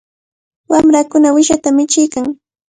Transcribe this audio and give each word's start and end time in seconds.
Wamrakuna 0.71 1.27
uyshata 1.35 1.67
michiykan. 1.75 2.25